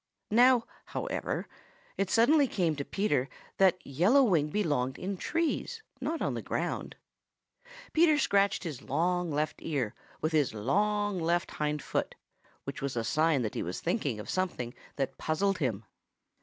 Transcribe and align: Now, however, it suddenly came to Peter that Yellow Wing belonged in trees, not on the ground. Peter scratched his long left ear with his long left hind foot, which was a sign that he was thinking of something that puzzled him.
Now, 0.31 0.65
however, 0.85 1.47
it 1.95 2.09
suddenly 2.09 2.47
came 2.47 2.75
to 2.75 2.83
Peter 2.83 3.29
that 3.59 3.85
Yellow 3.85 4.23
Wing 4.23 4.49
belonged 4.49 4.97
in 4.97 5.15
trees, 5.15 5.83
not 6.01 6.23
on 6.23 6.33
the 6.33 6.41
ground. 6.41 6.95
Peter 7.93 8.17
scratched 8.17 8.63
his 8.63 8.81
long 8.81 9.29
left 9.31 9.57
ear 9.59 9.93
with 10.19 10.31
his 10.31 10.55
long 10.55 11.19
left 11.19 11.51
hind 11.51 11.83
foot, 11.83 12.15
which 12.63 12.81
was 12.81 12.95
a 12.97 13.03
sign 13.03 13.43
that 13.43 13.53
he 13.53 13.61
was 13.61 13.79
thinking 13.79 14.19
of 14.19 14.27
something 14.27 14.73
that 14.95 15.19
puzzled 15.19 15.59
him. 15.59 15.85